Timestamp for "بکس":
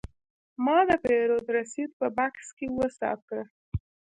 2.17-2.47